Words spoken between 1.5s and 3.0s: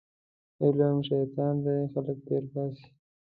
دی خلک تېرباسي